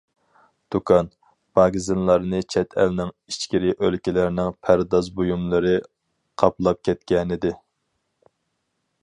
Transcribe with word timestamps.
دۇكان، 0.75 1.09
ماگىزىنلارنى 1.59 2.39
چەت 2.55 2.73
ئەلنىڭ، 2.83 3.11
ئىچكىرى 3.33 3.75
ئۆلكىلەرنىڭ 3.77 4.51
پەرداز 4.69 5.11
بۇيۇملىرى 5.21 5.77
قاپلاپ 6.45 6.83
كەتكەنىدى. 6.91 7.55